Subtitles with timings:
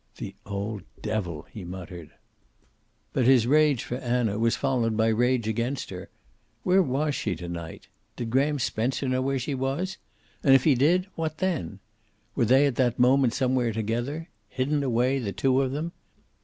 [0.15, 2.09] "The old devil!" he muttered.
[3.13, 6.09] But his rage for Anna was followed by rage against her.
[6.63, 7.87] Where was she to night?
[8.15, 9.97] Did Graham Spencer know where she was?
[10.41, 11.81] And if he did, what then?
[12.33, 14.27] Were they at that moment somewhere together?
[14.49, 15.91] Hidden away, the two of them?